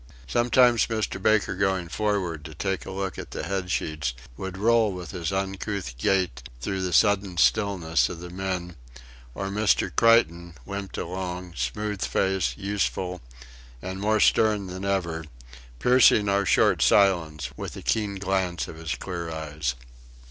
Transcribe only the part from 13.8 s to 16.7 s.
more stern than ever, piercing our